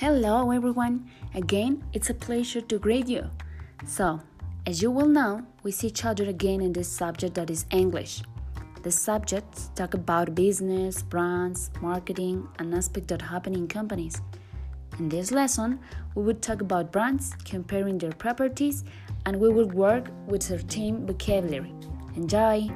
Hello, 0.00 0.52
everyone. 0.52 1.10
Again, 1.34 1.82
it's 1.92 2.08
a 2.08 2.14
pleasure 2.14 2.60
to 2.60 2.78
greet 2.78 3.08
you. 3.08 3.28
So, 3.84 4.20
as 4.64 4.80
you 4.80 4.92
will 4.92 5.08
know, 5.08 5.44
we 5.64 5.72
see 5.72 5.88
each 5.88 6.04
other 6.04 6.22
again 6.28 6.60
in 6.60 6.72
this 6.72 6.88
subject 6.88 7.34
that 7.34 7.50
is 7.50 7.66
English. 7.72 8.22
The 8.84 8.92
subjects 8.92 9.72
talk 9.74 9.94
about 9.94 10.36
business, 10.36 11.02
brands, 11.02 11.72
marketing, 11.82 12.46
and 12.60 12.72
aspects 12.76 13.08
that 13.08 13.22
happen 13.22 13.56
in 13.56 13.66
companies. 13.66 14.22
In 15.00 15.08
this 15.08 15.32
lesson, 15.32 15.80
we 16.14 16.22
will 16.22 16.36
talk 16.36 16.60
about 16.60 16.92
brands, 16.92 17.34
comparing 17.44 17.98
their 17.98 18.12
properties, 18.12 18.84
and 19.26 19.40
we 19.40 19.48
will 19.48 19.66
work 19.66 20.12
with 20.28 20.44
certain 20.44 21.08
vocabulary. 21.08 21.74
Enjoy! 22.14 22.70